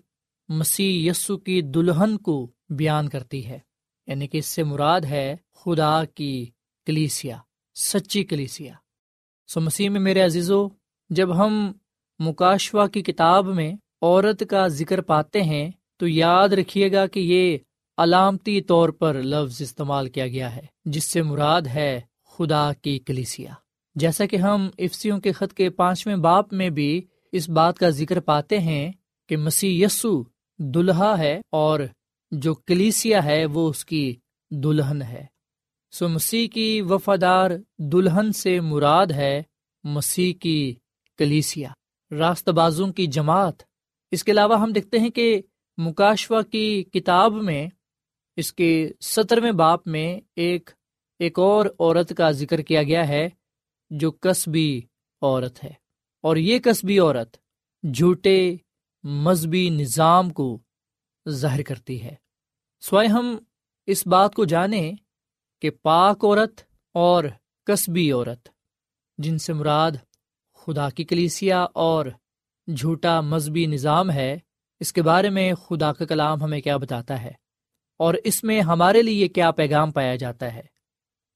مسیح 0.48 1.10
یسو 1.10 1.36
کی 1.36 1.62
دلہن 1.62 2.18
کو 2.18 2.50
بیان 2.68 3.08
کرتی 3.08 3.46
ہے 3.46 3.58
یعنی 4.06 4.26
کہ 4.26 4.38
اس 4.38 4.46
سے 4.46 4.64
مراد 4.64 5.00
ہے 5.00 5.36
خدا 5.54 6.04
کی 6.04 6.50
کلیسیا، 6.86 7.36
سچی 7.74 8.24
کلیسیا۔ 8.24 8.72
سو 9.46 9.60
مسیح 9.60 9.88
میں 9.88 10.00
میرے 10.00 10.20
عزیزو، 10.20 10.68
جب 11.10 11.36
ہم 11.36 11.72
مکاشوا 12.18 12.86
کی 12.86 13.02
کتاب 13.02 13.46
میں 13.46 13.74
عورت 14.02 14.42
کا 14.50 14.66
ذکر 14.66 15.00
پاتے 15.00 15.42
ہیں، 15.42 15.70
تو 15.96 16.08
یاد 16.08 16.48
رکھیے 16.48 16.92
گا 16.92 17.06
کہ 17.06 17.20
یہ 17.20 17.58
علامتی 17.96 18.60
طور 18.60 18.88
پر 18.88 19.22
لفظ 19.22 19.62
استعمال 19.62 20.08
کیا 20.08 20.26
گیا 20.26 20.56
ہے، 20.56 20.66
جس 20.84 21.04
سے 21.04 21.22
مراد 21.22 21.62
ہے 21.62 22.00
خدا 22.24 22.72
کی 22.82 22.98
کلیسیا۔ 22.98 23.52
جیسا 23.94 24.26
کہ 24.26 24.36
ہم 24.36 24.68
افسیوں 24.78 25.20
کے 25.20 25.32
خط 25.32 25.52
کے 25.52 25.70
پانچویں 25.70 26.16
باپ 26.16 26.52
میں 26.52 26.70
بھی 26.70 27.02
اس 27.32 27.48
بات 27.48 27.78
کا 27.78 27.88
ذکر 27.88 28.20
پاتے 28.20 28.58
ہیں 28.58 28.92
کہ 29.28 29.36
مسیح 29.36 29.86
یسو 29.86 30.33
دلہا 30.58 31.18
ہے 31.18 31.40
اور 31.50 31.80
جو 32.30 32.54
کلیسیا 32.54 33.24
ہے 33.24 33.46
وہ 33.46 33.70
اس 33.70 33.84
کی 33.84 34.16
دلہن 34.50 35.02
ہے۔ 35.02 35.26
سو 35.90 36.08
مسیح 36.08 36.48
کی 36.48 36.82
وفادار 36.82 37.50
دلہن 37.78 38.32
سے 38.32 38.60
مراد 38.60 39.06
ہے 39.06 39.42
مسیح 39.84 40.34
کی 40.34 40.74
کلیسیا۔ 41.18 41.68
راست 42.18 42.48
بازوں 42.48 42.92
کی 42.92 43.06
جماعت۔ 43.06 43.62
اس 44.10 44.24
کے 44.24 44.32
علاوہ 44.32 44.60
ہم 44.60 44.72
دیکھتے 44.72 44.98
ہیں 44.98 45.10
کہ 45.10 45.42
مکاشوا 45.76 46.42
کی 46.42 46.84
کتاب 46.84 47.32
میں 47.32 47.68
اس 48.36 48.52
کے 48.52 48.90
سترویں 49.00 49.52
باپ 49.52 49.86
میں 49.86 50.20
ایک 50.36 50.70
ایک 51.18 51.38
اور 51.38 51.66
عورت 51.66 52.12
کا 52.16 52.30
ذکر 52.30 52.62
کیا 52.62 52.82
گیا 52.82 53.08
ہے 53.08 53.28
جو 53.90 54.10
قصبی 54.20 54.80
عورت 55.22 55.64
ہے۔ 55.64 55.72
اور 56.22 56.36
یہ 56.36 56.58
قصبی 56.64 56.98
عورت 56.98 57.36
جھوٹے 57.94 58.56
مذہبی 59.04 59.70
نظام 59.70 60.30
کو 60.30 60.58
ظاہر 61.28 61.62
کرتی 61.62 62.02
ہے۔ 62.02 62.14
سوائے 62.80 63.08
ہم 63.08 63.36
اس 63.86 64.06
بات 64.06 64.34
کو 64.34 64.44
جانیں 64.44 64.92
کہ 65.62 65.70
پاک 65.70 66.24
عورت 66.24 66.60
اور 66.94 67.24
قصبی 67.66 68.12
عورت، 68.12 68.48
جن 69.18 69.38
سے 69.38 69.52
مراد 69.52 69.92
خدا 70.54 70.90
کی 70.90 71.04
کلیسیا 71.04 71.62
اور 71.62 72.06
جھوٹا 72.76 73.20
مذہبی 73.20 73.66
نظام 73.66 74.10
ہے، 74.10 74.38
اس 74.80 74.92
کے 74.92 75.02
بارے 75.02 75.30
میں 75.30 75.54
خدا 75.54 75.92
کا 75.92 76.04
کلام 76.04 76.42
ہمیں 76.42 76.60
کیا 76.60 76.76
بتاتا 76.76 77.22
ہے؟ 77.22 77.32
اور 77.96 78.14
اس 78.24 78.44
میں 78.44 78.60
ہمارے 78.60 79.02
لیے 79.02 79.28
کیا 79.28 79.50
پیغام 79.50 79.90
پایا 79.90 80.16
جاتا 80.16 80.54
ہے؟ 80.54 80.62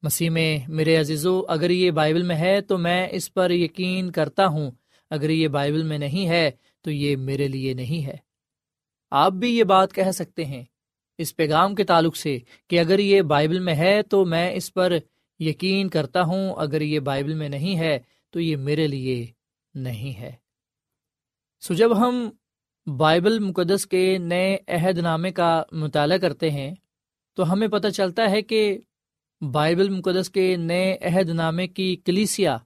مسیح 0.03 0.31
میں، 0.31 0.59
میرے 0.69 0.97
عزیزو، 0.97 1.43
اگر 1.49 1.71
یہ 1.71 1.91
بائبل 1.91 2.23
میں 2.23 2.37
ہے 2.37 2.61
تو 2.61 2.79
میں 2.79 3.09
اس 3.11 3.35
پر 3.35 3.51
یقین 3.51 4.11
کرتا 4.11 4.47
ہوں، 4.47 4.71
اگر 5.11 5.31
یہ 5.31 5.49
بائبل 5.49 5.83
میں 5.83 5.99
نہیں 5.99 6.29
ہے 6.29 6.51
تو 6.89 6.93
یہ 6.93 7.17
میرے 7.17 7.49
لیے 7.49 7.75
نہیں 7.75 8.07
ہے۔ 8.07 8.17
آپ 9.11 9.33
بھی 9.33 9.59
یہ 9.59 9.65
بات 9.65 9.93
کہہ 9.93 10.11
سکتے 10.11 10.45
ہیں۔ 10.45 10.65
اس 11.19 11.37
پیغام 11.37 11.75
کے 11.75 11.85
تعلق 11.85 12.17
سے 12.17 12.39
کہ 12.69 12.81
اگر 12.81 12.99
یہ 12.99 13.23
بائبل 13.23 13.59
میں 13.59 13.75
ہے 13.75 14.03
تو 14.03 14.25
میں 14.25 14.53
اس 14.55 14.75
پر 14.75 14.93
یقین 15.39 15.89
کرتا 15.89 16.23
ہوں، 16.23 16.55
اگر 16.55 16.81
یہ 16.81 17.01
بائبل 17.01 17.35
میں 17.35 17.49
نہیں 17.49 17.79
ہے 17.79 17.99
تو 18.31 18.41
یہ 18.41 18.57
میرے 18.57 18.87
لیے 18.87 19.27
نہیں 19.75 20.21
ہے۔ 20.21 20.33
سو 21.61 21.75
جب 21.75 21.99
ہم 21.99 22.31
بائبل 22.97 23.39
مقدس 23.39 23.87
کے 23.87 24.19
نئے 24.19 24.57
عہد 24.69 24.99
نامے 24.99 25.31
کا 25.31 25.63
مطالعہ 25.73 26.19
کرتے 26.19 26.51
ہیں، 26.51 26.75
تو 27.35 27.53
ہمیں 27.53 27.69
پتہ 27.69 27.89
چلتا 27.89 28.31
ہے 28.31 28.43
کہ 28.43 28.79
بائبل 29.41 29.89
مقدس 29.89 30.31
کے 30.31 30.57
نئے 30.57 30.99
عہد 31.03 31.29
نامے 31.29 31.67
کی 31.67 31.97
کلیسیا، 31.97 32.59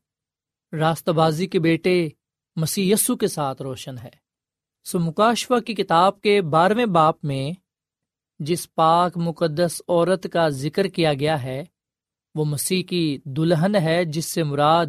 راستہ 0.73 1.11
بازی 1.11 1.47
کے 1.47 1.59
بیٹے 1.59 2.09
مسی 2.57 2.91
یسو 2.91 3.17
کے 3.17 3.27
ساتھ 3.27 3.63
روشن 3.63 3.99
ہے۔ 3.99 4.11
سو 4.85 4.99
مکاشوا 4.99 5.61
کی 5.61 5.75
کتاب 5.75 6.21
کے 6.21 6.43
بارہویں 6.43 6.87
باپ 6.87 7.25
میں 7.25 7.53
جس 8.39 8.75
پاک 8.75 9.13
مقدس 9.17 9.83
عورت 9.89 10.27
کا 10.33 10.49
ذکر 10.49 10.89
کیا 10.89 11.15
گیا 11.15 11.43
ہے، 11.43 11.65
وہ 12.35 12.45
مسیح 12.45 12.83
کی 12.83 13.19
دلہن 13.25 13.77
ہے، 13.77 14.05
جس 14.05 14.25
سے 14.25 14.43
مراد 14.43 14.87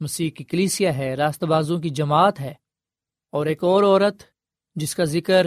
مسیح 0.00 0.30
کی 0.30 0.44
کلیسیا 0.44 0.96
ہے، 0.96 1.14
راست 1.14 1.44
بازوں 1.44 1.80
کی 1.80 1.90
جماعت 1.90 2.40
ہے۔ 2.40 2.54
اور 3.30 3.46
ایک 3.46 3.64
اور 3.64 3.82
عورت 3.82 4.22
جس 4.74 4.94
کا 4.94 5.04
ذکر 5.04 5.46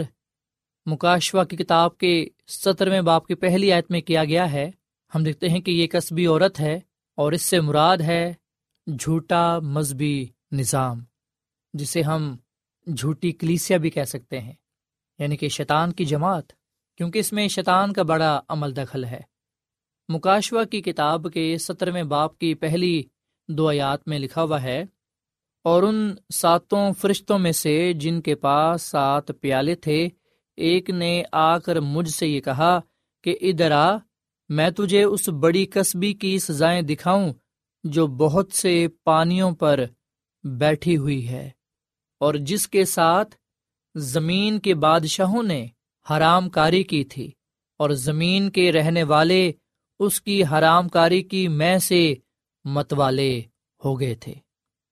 مکاشوا 0.86 1.44
کی 1.44 1.56
کتاب 1.56 1.98
کے 1.98 2.28
سترویں 2.46 3.00
باپ 3.00 3.26
کی 3.26 3.34
پہلی 3.34 3.72
آیت 3.72 3.90
میں 3.90 4.00
کیا 4.00 4.24
گیا 4.24 4.52
ہے، 4.52 4.70
ہم 5.14 5.22
دیکھتے 5.22 5.48
ہیں 5.48 5.60
کہ 5.60 5.70
یہ 5.70 5.86
قصبی 5.92 6.26
عورت 6.26 6.60
ہے 6.60 6.80
اور 7.14 7.32
اس 7.32 7.42
سے 7.42 7.60
مراد 7.60 7.98
ہے 7.98 8.34
جھوٹا 8.98 9.58
مذہبی 9.58 10.26
نظام۔ 10.52 11.09
جسے 11.74 12.02
ہم 12.02 12.34
جھوٹی 12.86 13.32
کلیسیا 13.32 13.76
بھی 13.76 13.90
کہہ 13.90 14.04
سکتے 14.04 14.40
ہیں 14.40 14.52
یعنی 15.18 15.36
کہ 15.36 15.48
شیطان 15.48 15.92
کی 15.92 16.04
جماعت، 16.04 16.52
کیونکہ 17.00 17.18
اس 17.18 17.32
میں 17.32 17.46
شیطان 17.48 17.92
کا 17.92 18.02
بڑا 18.02 18.40
عمل 18.48 18.76
دخل 18.76 19.04
ہے۔ 19.04 19.20
مکاشوا 20.08 20.64
کی 20.64 20.80
کتاب 20.82 21.26
کے 21.34 21.56
سترویں 21.58 22.02
باپ 22.02 22.38
کی 22.38 22.54
پہلی 22.54 23.02
دو 23.48 23.68
آیات 23.68 24.08
میں 24.08 24.18
لکھا 24.18 24.42
ہوا 24.42 24.62
ہے، 24.62 24.82
اور 25.64 25.82
ان 25.82 26.14
ساتوں 26.34 26.92
فرشتوں 26.92 27.38
میں 27.38 27.52
سے 27.52 27.92
جن 27.92 28.20
کے 28.20 28.34
پاس 28.34 28.82
سات 28.82 29.30
پیالے 29.40 29.74
تھے، 29.76 30.08
ایک 30.58 30.90
نے 30.90 31.22
آ 31.32 31.58
کر 31.58 31.80
مجھ 31.80 32.08
سے 32.08 32.26
یہ 32.26 32.40
کہا 32.40 32.78
کہ 33.24 33.36
ادھر 33.40 33.70
آ، 33.70 33.96
میں 34.50 34.70
تجھے 34.70 35.02
اس 35.02 35.28
بڑی 35.40 35.64
قصبی 35.66 36.12
کی 36.14 36.38
سزائیں 36.38 36.82
دکھاؤں 36.82 37.32
جو 37.84 38.06
بہت 38.06 38.52
سے 38.52 38.74
پانیوں 39.04 39.50
پر 39.52 39.84
بیٹھی 40.44 40.96
ہوئی 40.96 41.28
ہے۔ 41.28 41.48
اور 42.20 42.34
جس 42.34 42.68
کے 42.68 42.84
ساتھ 42.84 43.36
زمین 43.94 44.58
کے 44.58 44.74
بادشاہوں 44.74 45.42
نے 45.42 45.66
حرام 46.10 46.48
کاری 46.48 46.82
کی 46.82 47.04
تھی 47.04 47.30
اور 47.76 47.90
زمین 47.90 48.50
کے 48.50 48.72
رہنے 48.72 49.02
والے 49.02 49.52
اس 49.98 50.20
کی 50.20 50.42
حرام 50.44 50.88
کاری 50.88 51.22
کی 51.22 51.48
میں 51.48 51.78
سے 51.78 52.14
متوالے 52.64 53.40
ہو 53.84 54.00
گئے 54.00 54.14
تھے۔ 54.14 54.34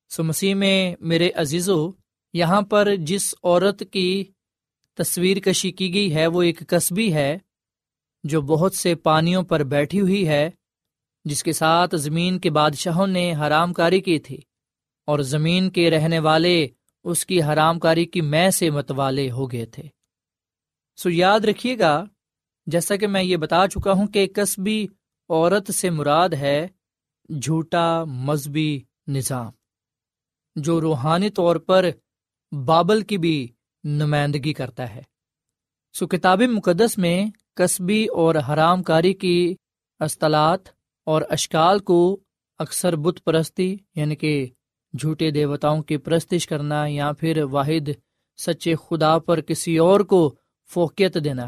سو 0.09 0.25
مسیح 0.25 0.55
میں 0.55 0.97
میرے 1.01 1.31
عزیزو، 1.35 1.91
یہاں 2.33 2.63
پر 2.63 2.97
جس 2.97 3.35
عورت 3.43 3.83
کی 3.91 4.25
تصویر 4.95 5.41
کشی 5.41 5.71
کی 5.71 5.95
گئی 5.95 6.15
ہے، 6.15 6.27
وہ 6.27 6.43
ایک 6.43 6.59
قصبی 6.69 7.13
ہے 7.13 7.39
جو 8.25 8.41
بہت 8.41 8.75
سے 8.75 8.95
پانیوں 8.95 9.43
پر 9.43 9.63
بیٹھی 9.65 10.01
ہوئی 10.01 10.29
ہے، 10.29 10.51
جس 11.25 11.43
کے 11.43 11.53
ساتھ 11.53 11.97
زمین 11.97 12.39
کے 12.39 12.51
بادشاہوں 12.51 13.07
نے 13.07 13.35
حرام 13.35 13.73
کاری 13.73 14.01
کی 14.01 14.19
تھی 14.19 14.39
اور 15.05 15.19
زمین 15.19 15.71
کے 15.71 15.91
رہنے 15.91 16.19
والے 16.19 16.69
اس 17.05 17.27
کی 17.27 17.43
حرام 17.43 17.79
کاری 17.79 18.05
کی 18.05 18.21
میں 18.21 18.51
سے 18.51 18.71
متوالے 18.71 19.31
ہو 19.31 19.53
گئے 19.53 19.67
تھے۔ 19.67 19.83
سو 20.97 21.11
یاد 21.11 21.41
رکھیے 21.41 21.79
گا، 21.79 22.05
جیسا 22.67 22.97
کہ 22.97 23.07
میں 23.07 23.23
یہ 23.23 23.37
بتا 23.37 23.69
چکا 23.69 23.93
ہوں 23.93 24.07
کہ 24.07 24.27
قصبی 24.37 24.87
عورت 25.29 25.75
سے 25.75 25.91
مراد 25.91 26.29
ہے 26.29 26.69
جھوٹا 27.43 28.05
مذہبی 28.05 28.81
نظام، 29.07 29.53
جو 30.57 30.81
روحانی 30.81 31.31
طور 31.31 31.57
پر 31.57 31.85
بابل 32.65 33.01
کی 33.01 33.19
بھی 33.19 33.49
نمائندگی 33.85 34.53
کرتا 34.53 34.95
ہے۔ 34.95 35.03
سو 35.93 36.07
کتاب 36.07 36.43
مقدس 36.43 36.99
میں 36.99 37.27
قصبی 37.55 38.07
اور 38.07 38.35
حرام 38.35 38.83
کاری 38.83 39.13
کی 39.15 39.57
اصطلاحات 40.01 40.69
اور 41.07 41.23
اشکال 41.31 41.79
کو 41.79 42.21
اکثر 42.59 42.97
بت 42.97 43.25
پرستی 43.25 43.77
یعنی 43.95 44.17
کہ 44.17 44.47
جھوٹے 45.01 45.31
دیوتاؤں 45.31 45.83
کی 45.83 45.97
پرستش 45.97 46.47
کرنا 46.47 46.87
یا 46.87 47.13
پھر 47.13 47.43
واحد 47.43 47.89
سچے 48.39 48.75
خدا 48.75 49.19
پر 49.19 49.41
کسی 49.41 49.79
اور 49.79 50.01
کو 50.01 50.35
فوقیت 50.71 51.25
دینا 51.25 51.47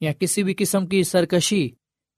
یا 0.00 0.12
کسی 0.12 0.42
بھی 0.42 0.54
قسم 0.58 0.86
کی 0.86 1.02
سرکشی 1.02 1.68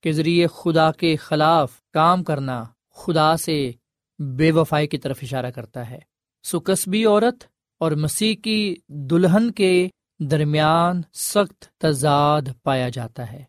کے 0.02 0.12
ذریعے 0.12 0.46
خدا 0.46 0.92
کے 0.92 1.16
خلاف 1.16 1.72
کام 1.92 2.24
کرنا 2.24 2.64
خدا 2.94 3.36
سے 3.36 3.72
بے 4.18 4.50
وفائی 4.50 4.86
کی 4.86 4.98
طرف 4.98 5.18
اشارہ 5.22 5.50
کرتا 5.50 5.90
ہے۔ 5.90 5.98
سکسبی 6.44 7.04
عورت 7.04 7.44
اور 7.80 7.92
مسیح 7.92 8.34
کی 8.36 8.74
دلہن 8.88 9.50
کے 9.50 9.88
درمیان 10.20 11.00
سخت 11.12 11.78
تضاد 11.78 12.42
پایا 12.62 12.88
جاتا 12.88 13.32
ہے۔ 13.32 13.44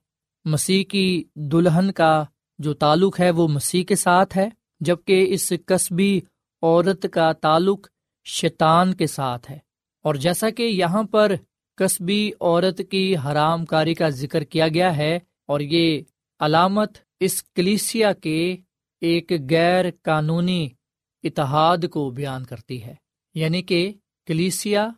مسیح 0.45 0.83
کی 0.83 1.23
دلہن 1.35 1.91
کا 1.91 2.23
جو 2.59 2.73
تعلق 2.73 3.19
ہے 3.19 3.31
وہ 3.31 3.47
مسیح 3.47 3.83
کے 3.83 3.95
ساتھ 3.95 4.37
ہے، 4.37 4.49
جبکہ 4.79 5.25
اس 5.29 5.53
قصبی 5.65 6.21
عورت 6.61 7.05
کا 7.11 7.31
تعلق 7.31 7.87
شیطان 8.25 8.93
کے 8.93 9.07
ساتھ 9.07 9.51
ہے۔ 9.51 9.59
اور 10.03 10.15
جیسا 10.15 10.49
کہ 10.49 10.63
یہاں 10.63 11.03
پر 11.03 11.31
قصبی 11.75 12.31
عورت 12.41 12.81
کی 12.91 13.15
حرام 13.17 13.65
کاری 13.65 13.93
کا 13.93 14.09
ذکر 14.09 14.43
کیا 14.43 14.67
گیا 14.67 14.97
ہے، 14.97 15.19
اور 15.47 15.59
یہ 15.59 16.01
علامت 16.39 16.97
اس 17.19 17.43
کلیسیا 17.43 18.13
کے 18.13 18.55
ایک 19.01 19.31
غیر 19.49 19.85
قانونی 20.03 20.69
اتحاد 21.23 21.77
کو 21.91 22.09
بیان 22.09 22.43
کرتی 22.43 22.83
ہے۔ 22.83 22.95
یعنی 23.33 23.61
کہ 23.61 23.93
کلیسیا 24.25 24.89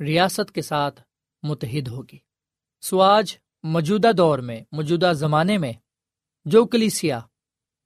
ریاست 0.00 0.52
کے 0.52 0.62
ساتھ 0.62 1.00
متحد 1.42 1.88
ہوگی۔ 1.88 2.18
سو 2.80 3.00
آج 3.00 3.36
موجودہ 3.62 4.10
دور 4.16 4.38
میں، 4.38 4.60
موجودہ 4.72 5.12
زمانے 5.14 5.58
میں 5.58 5.72
جو 6.44 6.64
کلیسیا 6.64 7.20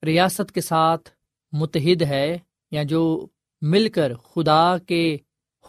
ریاست 0.04 0.52
کے 0.52 0.60
ساتھ 0.60 1.10
متحد 1.52 2.02
ہے 2.02 2.38
یا 2.72 2.82
جو 2.82 3.26
مل 3.60 3.88
کر 3.88 4.14
خدا 4.14 4.78
کے 4.78 5.18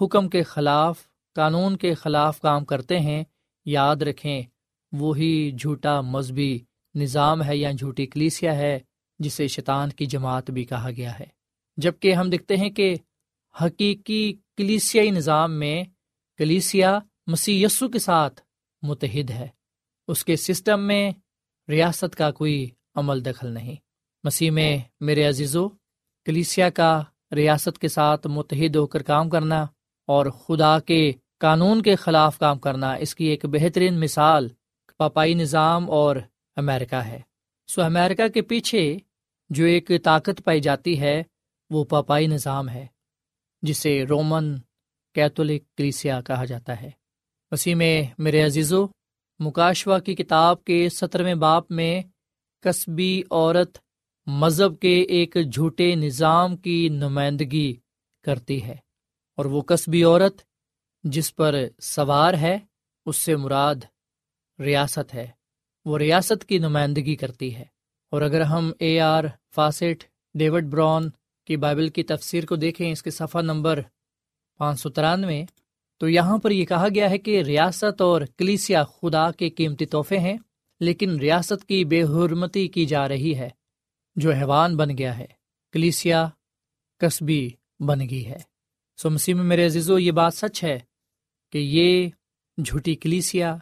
حکم 0.02 0.30
کے 0.30 0.44
خلاف، 0.44 1.00
قانون 1.36 1.78
کے 1.78 1.94
خلاف 1.94 2.42
کام 2.42 2.66
کرتے 2.66 3.00
ہیں، 3.00 3.24
یاد 3.66 3.96
رکھیں، 3.96 4.42
وہی 4.92 5.52
جھوٹا 5.52 6.02
مذہبی 6.02 6.60
نظام 6.96 7.44
ہے 7.44 7.58
یا 7.58 7.72
جھوٹی 7.72 8.06
کلیسیا 8.06 8.56
ہے، 8.56 8.80
جسے 9.20 9.48
شیطان 9.48 9.90
کی 9.90 10.06
جماعت 10.06 10.52
بھی 10.52 10.66
کہا 10.66 10.90
گیا 10.98 11.20
ہے۔ 11.20 11.26
جبکہ 11.78 12.14
ہم 12.14 12.30
دیکھتے 12.30 12.58
ہیں 12.58 12.70
کہ 12.70 12.96
حقیقی 13.62 14.34
کلیسیائی 14.58 15.12
نظام 15.12 15.60
میں 15.60 15.84
کلیسیا 16.38 17.00
مسی 17.28 17.64
یسو 17.64 17.90
کے 17.90 18.00
ساتھ 18.00 18.42
متحد 18.82 19.30
ہے۔ 19.30 19.48
اس 20.08 20.26
کے 20.26 20.36
سسٹم 20.36 20.88
میں 20.88 21.12
ریاست 21.70 22.16
کا 22.16 22.32
کوئی 22.32 22.70
عمل 22.96 23.26
دخل 23.26 23.48
نہیں۔ 23.48 23.76
مسیح 24.24 24.52
میں 24.52 24.78
میرے 25.00 25.24
عزیزو 25.24 25.70
کلیسیا 26.26 26.70
کا 26.70 27.04
ریاست 27.36 27.80
کے 27.80 27.88
ساتھ 27.88 28.28
متحد 28.28 28.76
ہو 28.76 28.88
کر 28.88 29.04
کام 29.04 29.30
کرنا 29.30 29.66
اور 30.08 30.26
خدا 30.26 30.80
کے 30.80 31.12
قانون 31.38 31.82
کے 31.82 31.96
خلاف 31.96 32.38
کام 32.40 32.60
کرنا، 32.60 32.94
اس 32.94 33.16
کی 33.16 33.26
ایک 33.26 33.46
بہترین 33.46 34.00
مثال 34.00 34.48
پاپائی 34.98 35.34
نظام 35.34 35.90
اور 35.92 36.16
امیرکا 36.56 37.06
ہے۔ 37.06 37.22
سو 37.68 37.82
امیرکا 37.82 38.28
کے 38.28 38.42
پیچھے 38.42 38.98
جو 39.50 39.66
ایک 39.66 39.92
طاقت 40.04 40.42
پائی 40.44 40.60
جاتی 40.60 41.00
ہے، 41.00 41.24
وہ 41.70 41.84
پاپائی 41.84 42.28
نظام 42.28 42.70
ہے، 42.70 42.86
جسے 43.62 44.04
رومن 44.04 44.56
کیتھولک 45.14 45.64
کلیسیا 45.78 46.22
کہا 46.22 46.46
جاتا 46.46 46.82
ہے۔ 46.82 46.90
اسی 47.52 47.76
میں 47.76 48.04
میرے 48.18 48.44
عزیزو 48.46 48.86
مکاشوا 49.40 50.00
کی 50.00 50.16
کتاب 50.16 50.64
کے 50.64 50.88
سترویں 50.90 51.36
باپ 51.36 51.72
میں 51.72 52.02
قصبی 52.64 53.22
عورت 53.32 53.78
مذہب 54.26 54.80
کے 54.80 55.02
ایک 55.02 55.38
جھوٹے 55.54 55.96
نظام 55.96 56.58
کی 56.58 56.90
نمائندگی 56.90 57.76
کرتی 58.24 58.64
ہے 58.64 58.76
اور 59.38 59.46
وہ 59.46 59.62
قصبی 59.62 60.04
عورت 60.04 60.42
جس 61.04 61.36
پر 61.36 61.56
سوار 61.82 62.34
ہے، 62.34 62.60
اس 63.06 63.18
سے 63.18 63.36
مراد 63.36 63.76
ریاست 64.60 65.14
ہے۔ 65.14 65.28
وہ 65.86 65.98
ریاست 65.98 66.46
کی 66.46 66.58
نمائندگی 66.58 67.16
کرتی 67.16 67.56
ہے۔ 67.56 67.66
اور 68.12 68.22
اگر 68.22 68.42
ہم 68.42 68.72
A 68.80 69.00
R 69.00 69.24
Fausset, 69.56 70.06
David 70.34 70.64
Brown 70.64 71.10
کی 71.46 71.58
بائبل 71.58 71.88
کی 71.88 72.04
تفسیر 72.04 72.46
کو 72.46 72.56
دیکھیں 72.56 72.92
اس 72.92 73.04
کے 73.04 73.12
صفحہ 73.12 73.42
نمبر 73.42 73.82
پانچ 74.58 74.82
سو 74.82 74.90
ترانوے، 74.90 75.44
تو 75.98 76.10
یہاں 76.10 76.38
پر 76.38 76.52
یہ 76.52 76.66
کہا 76.66 76.88
گیا 76.96 77.10
ہے 77.10 77.18
کہ 77.18 77.42
ریاست 77.42 78.02
اور 78.02 78.22
کلیسیا 78.38 78.84
خدا 78.84 79.32
کے 79.32 79.50
قیمتی 79.50 79.86
تحفے 79.86 80.20
ہیں، 80.20 80.38
لیکن 80.80 81.20
ریاست 81.20 81.66
کی 81.66 81.86
بے 81.86 82.04
حرمتی 82.04 82.68
کی 82.68 82.86
جا 82.86 83.08
رہی 83.08 83.38
ہے۔ 83.38 83.50
جو 84.16 84.32
حیوان 84.32 84.78
بن 84.78 84.98
گیا 84.98 85.18
ہے، 85.18 85.26
کلیسیا 85.72 86.28
قصبی 86.98 87.50
بن 87.80 88.00
گئی 88.10 88.28
ہے۔ 88.28 88.40
سو 88.98 89.10
مسیح 89.10 89.34
میں 89.34 89.44
میرے 89.44 89.66
عزیزو، 89.66 90.00
یہ 90.00 90.12
بات 90.12 90.34
سچ 90.34 90.64
ہے 90.64 90.80
کہ 91.52 91.58
یہ 91.58 92.10
جھوٹی 92.58 92.96
کلیسیا، 92.96 93.58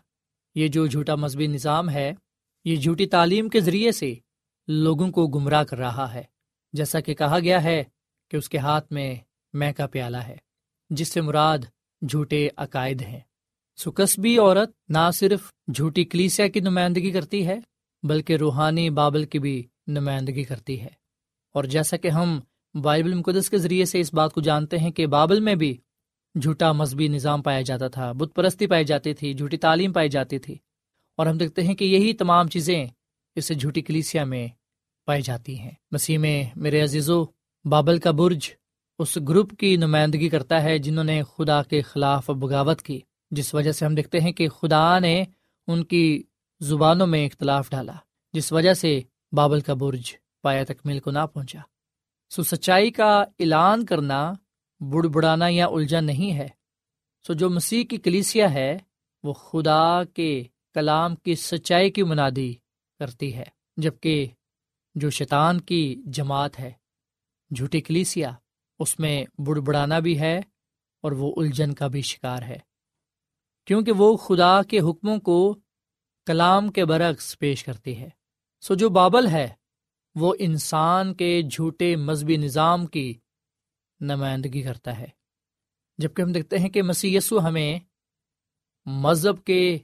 یہ 0.55 0.67
جو 0.67 0.85
جھوٹا 0.87 1.15
مذہبی 1.15 1.47
نظام 1.47 1.89
ہے، 1.89 2.13
یہ 2.65 2.75
جھوٹی 2.75 3.05
تعلیم 3.05 3.49
کے 3.49 3.59
ذریعے 3.59 3.91
سے 3.91 4.13
لوگوں 4.67 5.11
کو 5.11 5.27
گمراہ 5.27 5.63
کر 5.63 5.77
رہا 5.77 6.13
ہے۔ 6.13 6.23
جیسا 6.73 6.99
کہ 6.99 7.13
کہا 7.13 7.39
گیا 7.39 7.63
ہے 7.63 7.83
کہ 8.31 8.37
اس 8.37 8.49
کے 8.49 8.57
ہاتھ 8.57 8.93
میں 8.93 9.15
میں 9.53 9.73
کا 9.73 9.87
پیالہ 9.87 10.17
ہے، 10.17 10.37
جس 10.89 11.07
سے 11.07 11.21
مراد 11.21 11.57
جھوٹے 12.09 12.49
عقائد 12.57 13.01
ہیں۔ 13.01 13.19
سکسبی 13.77 14.37
عورت 14.37 14.71
نہ 14.89 15.09
صرف 15.13 15.51
جھوٹی 15.75 16.05
کلیسیا 16.05 16.47
کی 16.47 16.59
نمائندگی 16.59 17.11
کرتی 17.11 17.47
ہے، 17.47 17.59
بلکہ 18.03 18.35
روحانی 18.35 18.89
بابل 18.89 19.25
کی 19.25 19.39
بھی 19.39 19.67
نمائندگی 19.87 20.43
کرتی 20.43 20.81
ہے۔ 20.81 21.01
اور 21.53 21.63
جیسا 21.63 21.97
کہ 21.97 22.07
ہم 22.07 22.39
بائبل 22.81 23.13
مقدس 23.13 23.49
کے 23.49 23.57
ذریعے 23.57 23.85
سے 23.85 23.99
اس 23.99 24.13
بات 24.13 24.33
کو 24.33 24.41
جانتے 24.41 24.77
ہیں 24.77 24.91
کہ 24.91 25.07
بابل 25.07 25.39
میں 25.39 25.55
بھی 25.55 25.77
جھوٹا 26.41 26.71
مذہبی 26.71 27.07
نظام 27.07 27.41
پایا 27.41 27.61
جاتا 27.61 27.87
تھا 27.87 28.11
بت 28.11 28.35
پرستی 28.35 28.67
پائی 28.67 28.85
جاتی 28.85 29.13
تھی، 29.13 29.33
جھوٹی 29.33 29.57
تعلیم 29.57 29.93
پائی 29.93 30.09
جاتی 30.09 30.39
تھی۔ 30.39 30.57
اور 31.17 31.27
ہم 31.27 31.37
دیکھتے 31.37 31.63
ہیں 31.63 31.75
کہ 31.75 31.85
یہی 31.85 32.13
تمام 32.13 32.47
چیزیں 32.47 32.87
اس 33.35 33.51
جھوٹی 33.59 33.81
کلیسیا 33.81 34.23
میں 34.23 34.47
پائی 35.05 35.21
جاتی 35.21 35.59
ہیں۔ 35.59 35.71
مسیح 35.91 36.17
میں 36.17 36.43
میرے 36.55 36.81
عزیز 36.81 37.09
و 37.09 37.25
بابل 37.65 37.99
کا 37.99 38.11
برج 38.11 38.49
اس 38.99 39.17
گروپ 39.29 39.57
کی 39.59 39.75
نمائندگی 39.75 40.29
کرتا 40.29 40.63
ہے 40.63 40.77
جنہوں 40.77 41.03
نے 41.03 41.21
خدا 41.37 41.63
کے 41.63 41.81
خلاف 41.81 42.29
بغاوت 42.29 42.81
کی، 42.81 42.99
جس 43.31 43.53
وجہ 43.53 43.71
سے 43.71 43.85
ہم 43.85 43.95
دیکھتے 43.95 44.19
ہیں 44.19 44.31
کہ 44.31 44.49
خدا 44.49 44.99
نے 44.99 45.23
ان 45.67 45.83
کی 45.83 46.23
زبانوں 46.59 47.07
میں 47.07 47.25
اختلاف 47.25 47.69
ڈالا، 47.69 47.93
جس 48.33 48.51
وجہ 48.51 48.73
سے 48.73 49.01
بابل 49.31 49.61
کا 49.61 49.73
برج 49.73 50.15
پایا 50.43 50.63
تکمیل 50.63 50.99
کو 50.99 51.11
نہ 51.11 51.25
پہنچا۔ 51.33 51.59
سو 52.29 52.43
سچائی 52.43 52.91
کا 52.91 53.21
اعلان 53.39 53.85
کرنا 53.85 54.33
بڑ 54.79 55.07
بڑانا 55.07 55.45
یا 55.49 55.67
الجھن 55.67 56.05
نہیں 56.05 56.37
ہے۔ 56.37 56.47
سو 57.27 57.33
جو 57.33 57.49
مسیح 57.49 57.85
کی 57.85 57.97
کلیسیا 57.97 58.53
ہے، 58.53 58.77
وہ 59.23 59.33
خدا 59.33 60.03
کے 60.03 60.43
کلام 60.73 61.15
کی 61.15 61.35
سچائی 61.35 61.91
کی 61.91 62.03
منادی 62.03 62.53
کرتی 62.99 63.35
ہے، 63.35 63.43
جبکہ 63.77 64.27
جو 64.95 65.09
شیطان 65.09 65.61
کی 65.61 66.01
جماعت 66.05 66.59
ہے۔ 66.59 66.71
جھوٹی 67.55 67.81
کلیسیا، 67.81 68.31
اس 68.79 68.99
میں 68.99 69.25
بڑ 69.37 69.59
بڑانا 69.59 69.99
بھی 69.99 70.19
ہے 70.19 70.37
اور 71.01 71.11
وہ 71.11 71.33
الجھن 71.37 71.73
کا 71.73 71.87
بھی 71.87 72.01
شکار 72.01 72.41
ہے۔ 72.41 72.59
کیونکہ 73.65 73.91
وہ 73.91 74.17
خدا 74.17 74.63
کے 74.63 74.79
حکموں 74.79 75.17
کو 75.17 75.59
کلام 76.25 76.71
کے 76.71 76.85
برعکس 76.85 77.39
پیش 77.39 77.63
کرتی 77.63 77.99
ہے۔ 77.99 78.20
سو 78.61 78.73
جو 78.73 78.89
بابل 78.89 79.27
ہے، 79.27 79.47
وہ 80.15 80.35
انسان 80.39 81.13
کے 81.13 81.41
جھوٹے 81.41 81.95
مذہبی 81.95 82.37
نظام 82.37 82.85
کی 82.85 83.13
نمائندگی 83.99 84.61
کرتا 84.61 84.99
ہے۔ 84.99 85.07
جبکہ 85.97 86.21
ہم 86.21 86.31
دیکھتے 86.31 86.57
ہیں 86.57 86.69
کہ 86.69 86.83
مسی 86.83 87.17
ہمیں 87.43 87.79
مذہب 88.85 89.43
کے 89.43 89.77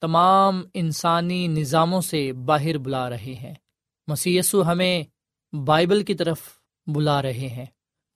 تمام 0.00 0.62
انسانی 0.74 1.46
نظاموں 1.46 2.00
سے 2.00 2.32
باہر 2.32 2.78
بلا 2.78 3.10
رہے 3.10 3.34
ہیں۔ 3.34 3.54
مسی 4.06 4.40
ہمیں 4.54 5.02
بائبل 5.54 6.04
کی 6.04 6.14
طرف 6.14 6.40
بلا 6.86 7.22
رہے 7.22 7.48
ہیں۔ 7.48 7.66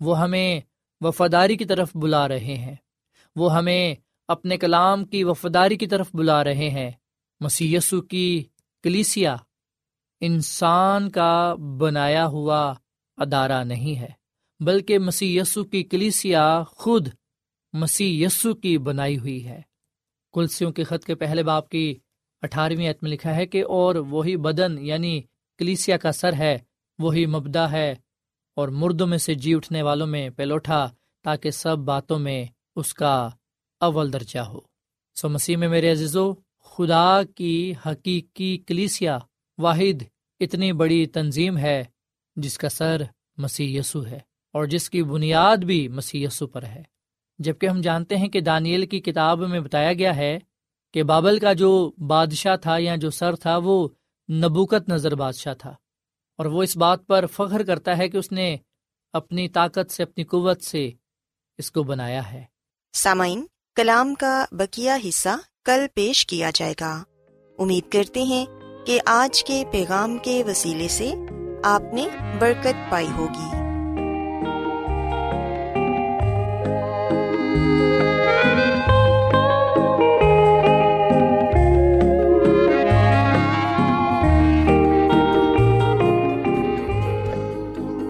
وہ 0.01 0.21
ہمیں 0.21 0.61
وفاداری 1.01 1.57
کی 1.57 1.65
طرف 1.65 1.97
بلا 1.97 2.29
رہے 2.29 2.57
ہیں۔ 2.57 2.75
وہ 3.37 3.55
ہمیں 3.55 3.95
اپنے 4.29 4.57
کلام 4.57 5.05
کی 5.05 5.25
وفاداری 5.25 5.77
کی 5.77 5.87
طرف 5.87 6.11
بلا 6.15 6.45
رہے 6.45 6.71
ہیں۔ 6.71 6.91
مسی 7.41 7.77
کی 8.11 8.45
کلیسیا 8.83 9.37
انسان 10.21 11.11
کا 11.11 11.55
بنایا 11.79 12.27
ہوا 12.27 12.75
ادارہ 13.17 13.65
نہیں 13.65 13.99
ہے، 13.99 14.11
بلکہ 14.61 14.99
مسی 14.99 15.39
کی 15.71 15.83
کلیسیا 15.83 16.63
خود 16.71 17.09
مسی 17.73 18.27
کی 18.63 18.79
بنائی 18.79 19.19
ہوئی 19.19 19.49
ہے۔ 19.49 19.61
کلسیوں 20.35 20.73
کے 20.73 20.85
خط 20.85 21.05
کے 21.05 21.15
پہلے 21.15 21.43
باپ 21.43 21.69
کی 21.69 21.95
اٹھارہویں 22.43 22.91
عتم 22.91 23.07
لکھا 23.07 23.37
ہے 23.37 23.47
کہ 23.47 23.65
اور 23.65 23.95
وہی 23.95 24.37
بدن 24.37 24.77
یعنی 24.79 25.21
کلیسیا 25.59 25.97
کا 25.97 26.13
سر 26.13 26.33
ہے، 26.33 26.59
وہی 26.99 27.27
مبدا 27.27 27.71
ہے 27.71 27.95
اور 28.57 28.69
مردوں 28.69 29.07
میں 29.07 29.19
سے 29.19 29.35
جی 29.35 29.55
اٹھنے 29.55 29.83
والوں 29.83 30.07
میں 30.07 30.31
پلوٹا 30.31 30.87
تاکہ 31.25 31.51
سب 31.51 31.79
باتوں 31.79 32.19
میں 32.19 32.45
اس 32.77 32.95
کا 32.95 33.31
اول 33.81 34.13
درجہ 34.13 34.39
ہو۔ 34.39 34.61
سو 35.15 35.29
مسیح 35.29 35.57
میں 35.57 35.69
میرے 35.69 35.93
عزیزو، 35.93 36.33
خدا 36.65 37.21
کی 37.37 37.75
حقیقی 37.87 38.57
کلیسیا 38.59 39.19
واحد 39.59 40.03
اتنی 40.41 40.73
بڑی 40.73 41.07
تنظیم 41.07 41.59
ہے 41.59 41.85
جس 42.37 42.59
کا 42.59 42.69
سر 42.69 43.03
مسیح 43.37 43.81
یسو 43.81 44.07
ہے 44.07 44.21
اور 44.53 44.65
جس 44.65 44.91
کی 44.91 45.03
بنیاد 45.03 45.57
بھی 45.57 45.89
مسیح 45.89 46.27
یسو 46.27 46.47
پر 46.47 46.63
ہے۔ 46.63 46.83
جبکہ 47.39 47.67
ہم 47.67 47.81
جانتے 47.81 48.17
ہیں 48.17 48.29
کہ 48.29 48.41
دانیل 48.41 48.87
کی 48.87 49.01
کتاب 49.01 49.39
میں 49.39 49.61
بتایا 49.61 49.93
گیا 49.93 50.17
ہے 50.17 50.39
کہ 50.95 51.03
بابل 51.03 51.39
کا 51.39 51.53
جو 51.53 51.93
بادشاہ 52.07 52.57
تھا 52.57 52.79
یا 52.79 52.97
جو 52.97 53.11
سر 53.11 53.37
تھا 53.37 53.57
وہ 53.57 53.89
نبوکت 54.33 54.89
نظر 54.89 55.15
بادشاہ 55.15 55.55
تھا 55.55 55.75
اور 56.39 56.47
وہ 56.47 56.63
اس 56.63 56.77
بات 56.77 57.07
پر 57.07 57.27
فخر 57.27 57.63
کرتا 57.63 57.99
ہے 57.99 58.09
کہ 58.09 58.17
اس 58.17 58.33
نے 58.33 58.57
اپنی 59.13 59.49
طاقت 59.49 59.91
سے، 59.91 60.03
اپنی 60.03 60.25
قوت 60.25 60.63
سے 60.63 60.91
اس 61.59 61.71
کو 61.71 61.83
بنایا 61.83 62.33
ہے۔ 62.33 62.45
سامعین، 62.93 63.47
کلام 63.77 64.15
کا 64.15 64.45
بکیا 64.53 64.99
حصہ 65.09 65.29
کل 65.65 65.87
پیش 65.95 66.27
کیا 66.27 66.51
جائے 66.55 66.75
گا۔ 66.81 67.03
امید 67.59 67.93
کرتے 67.93 68.23
ہیں 68.23 68.47
کہ 68.85 69.01
آج 69.07 69.45
کے 69.45 69.65
پیغام 69.71 70.19
کے 70.19 70.43
وسیلے 70.47 70.89
سے 70.89 71.15
آپ 71.65 71.83
نے 71.93 72.09
برکت 72.39 72.91
پائی 72.91 73.07
ہوگی۔ 73.17 73.51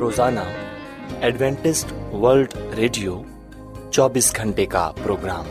روزانہ 0.01 0.41
ایڈوینٹسٹ 1.21 2.15
ورلڈ 2.15 2.55
ریڈیو 2.77 3.23
چوبیس 3.91 4.37
گھنٹے 4.37 4.67
کا 4.67 4.91
پروگرام 5.03 5.45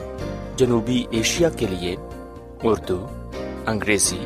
جنوبی 0.56 1.04
ایشیا 1.12 1.50
کے 1.50 1.66
لیے 1.70 1.96
اردو، 2.64 3.08
انگریزی 3.68 4.26